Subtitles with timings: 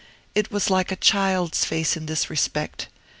[0.33, 2.87] It was like a child's face in this respect.